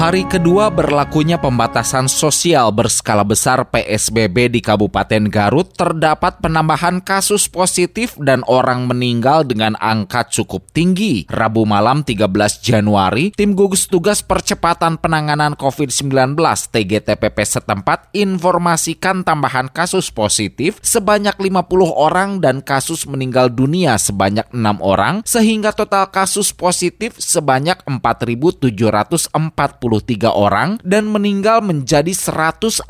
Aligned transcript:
Hari 0.00 0.24
kedua 0.24 0.72
berlakunya 0.72 1.36
pembatasan 1.36 2.08
sosial 2.08 2.72
berskala 2.72 3.20
besar 3.20 3.68
PSBB 3.68 4.48
di 4.48 4.64
Kabupaten 4.64 5.28
Garut 5.28 5.76
terdapat 5.76 6.40
penambahan 6.40 7.04
kasus 7.04 7.52
positif 7.52 8.16
dan 8.16 8.40
orang 8.48 8.88
meninggal 8.88 9.44
dengan 9.44 9.76
angka 9.76 10.24
cukup 10.32 10.72
tinggi. 10.72 11.28
Rabu 11.28 11.68
malam 11.68 12.00
13 12.00 12.24
Januari, 12.64 13.28
tim 13.36 13.52
gugus 13.52 13.92
tugas 13.92 14.24
percepatan 14.24 14.96
penanganan 14.96 15.52
COVID-19 15.52 16.32
TGTPP 16.72 17.36
setempat 17.44 18.08
informasikan 18.16 19.20
tambahan 19.20 19.68
kasus 19.68 20.08
positif 20.08 20.80
sebanyak 20.80 21.36
50 21.36 21.60
orang 21.92 22.40
dan 22.40 22.64
kasus 22.64 23.04
meninggal 23.04 23.52
dunia 23.52 24.00
sebanyak 24.00 24.48
6 24.48 24.64
orang 24.80 25.20
sehingga 25.28 25.76
total 25.76 26.08
kasus 26.08 26.56
positif 26.56 27.20
sebanyak 27.20 27.76
4.740 27.84 29.89
orang 30.30 30.78
dan 30.86 31.10
meninggal 31.10 31.58
menjadi 31.66 32.14
143 32.14 32.86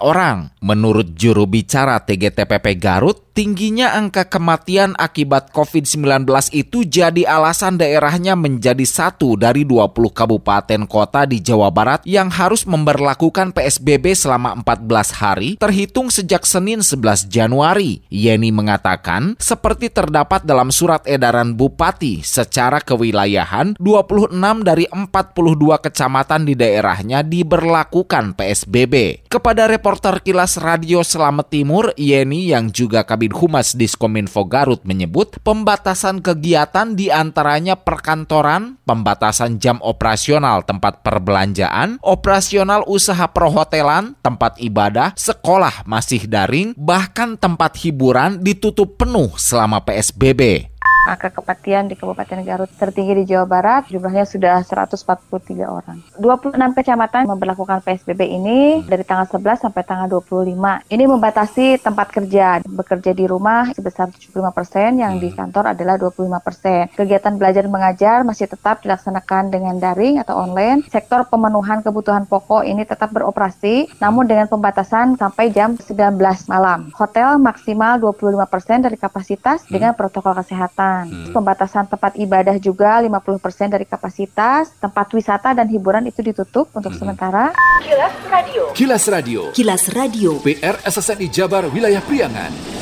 orang. 0.00 0.48
Menurut 0.64 1.12
juru 1.12 1.44
bicara 1.44 2.00
TGTPP 2.00 2.80
Garut, 2.80 3.27
tingginya 3.38 3.94
angka 3.94 4.26
kematian 4.26 4.98
akibat 4.98 5.54
COVID-19 5.54 6.26
itu 6.50 6.82
jadi 6.82 7.22
alasan 7.22 7.78
daerahnya 7.78 8.34
menjadi 8.34 8.82
satu 8.82 9.38
dari 9.38 9.62
20 9.62 9.94
kabupaten 10.10 10.82
kota 10.90 11.22
di 11.22 11.38
Jawa 11.38 11.70
Barat 11.70 12.02
yang 12.02 12.34
harus 12.34 12.66
memperlakukan 12.66 13.54
PSBB 13.54 14.18
selama 14.18 14.58
14 14.66 15.22
hari 15.22 15.54
terhitung 15.54 16.10
sejak 16.10 16.42
Senin 16.42 16.82
11 16.82 17.30
Januari. 17.30 18.02
Yeni 18.10 18.50
mengatakan, 18.50 19.38
seperti 19.38 19.86
terdapat 19.94 20.42
dalam 20.42 20.74
surat 20.74 21.06
edaran 21.06 21.54
Bupati 21.54 22.26
secara 22.26 22.82
kewilayahan, 22.82 23.78
26 23.78 24.34
dari 24.66 24.90
42 24.90 25.78
kecamatan 25.78 26.42
di 26.42 26.58
daerahnya 26.58 27.22
diberlakukan 27.22 28.34
PSBB. 28.34 29.30
Kepada 29.30 29.70
reporter 29.70 30.26
Kilas 30.26 30.58
Radio 30.58 31.06
Selamat 31.06 31.54
Timur, 31.54 31.94
Yeni 31.94 32.50
yang 32.50 32.74
juga 32.74 33.06
kabin 33.06 33.27
Kabid 33.28 33.44
Humas 33.44 33.76
Diskominfo 33.76 34.48
Garut 34.48 34.88
menyebut 34.88 35.36
pembatasan 35.44 36.24
kegiatan 36.24 36.96
di 36.96 37.12
antaranya 37.12 37.76
perkantoran, 37.76 38.80
pembatasan 38.88 39.60
jam 39.60 39.76
operasional 39.84 40.64
tempat 40.64 41.04
perbelanjaan, 41.04 42.00
operasional 42.00 42.88
usaha 42.88 43.28
perhotelan, 43.28 44.16
tempat 44.24 44.56
ibadah, 44.64 45.12
sekolah 45.12 45.84
masih 45.84 46.24
daring, 46.24 46.72
bahkan 46.72 47.36
tempat 47.36 47.76
hiburan 47.84 48.40
ditutup 48.40 48.96
penuh 48.96 49.28
selama 49.36 49.84
PSBB. 49.84 50.72
Angka 51.08 51.32
kematian 51.32 51.88
di 51.88 51.96
Kabupaten 51.96 52.44
Garut 52.44 52.68
tertinggi 52.76 53.24
di 53.24 53.32
Jawa 53.32 53.48
Barat, 53.48 53.88
jumlahnya 53.88 54.28
sudah 54.28 54.60
143 54.60 55.64
orang. 55.64 56.04
26 56.20 56.76
kecamatan 56.76 57.24
memperlakukan 57.24 57.80
PSBB 57.80 58.28
ini 58.28 58.84
dari 58.84 59.00
tanggal 59.08 59.24
11 59.24 59.64
sampai 59.64 59.82
tanggal 59.88 60.20
25. 60.20 60.84
Ini 60.92 61.04
membatasi 61.08 61.80
tempat 61.80 62.12
kerja, 62.12 62.60
bekerja 62.60 63.16
di 63.16 63.24
rumah 63.24 63.72
sebesar 63.72 64.12
75 64.12 64.52
persen, 64.52 65.00
yang 65.00 65.16
di 65.16 65.32
hmm. 65.32 65.38
kantor 65.40 65.72
adalah 65.72 65.96
25 65.96 66.28
persen. 66.44 66.92
Kegiatan 66.92 67.40
belajar 67.40 67.64
mengajar 67.64 68.20
masih 68.28 68.44
tetap 68.44 68.84
dilaksanakan 68.84 69.48
dengan 69.48 69.80
daring 69.80 70.20
atau 70.20 70.36
online. 70.36 70.84
Sektor 70.92 71.24
pemenuhan 71.24 71.80
kebutuhan 71.80 72.28
pokok 72.28 72.68
ini 72.68 72.84
tetap 72.84 73.16
beroperasi, 73.16 73.88
namun 73.96 74.28
dengan 74.28 74.44
pembatasan 74.44 75.16
sampai 75.16 75.48
jam 75.56 75.72
19 75.80 76.20
malam. 76.52 76.92
Hotel 76.92 77.40
maksimal 77.40 77.96
25 77.96 78.44
persen 78.44 78.84
dari 78.84 79.00
kapasitas 79.00 79.64
dengan 79.64 79.96
hmm. 79.96 80.00
protokol 80.04 80.36
kesehatan 80.36 80.97
Hmm. 81.06 81.30
Pembatasan 81.36 81.86
tempat 81.86 82.16
ibadah 82.16 82.56
juga 82.58 82.98
50% 83.04 83.68
dari 83.70 83.86
kapasitas. 83.86 84.74
Tempat 84.80 85.06
wisata 85.14 85.54
dan 85.54 85.68
hiburan 85.68 86.08
itu 86.08 86.24
ditutup 86.24 86.72
untuk 86.72 86.96
hmm. 86.96 87.00
sementara. 87.00 87.44
Kilas 87.84 88.14
Radio. 88.26 88.62
Kilas 88.72 89.04
Radio. 89.06 89.40
Kilas 89.52 89.84
Radio. 89.92 90.30
PR 90.42 90.76
SSNI 90.82 91.26
Jabar 91.28 91.68
Wilayah 91.70 92.02
Priangan. 92.02 92.77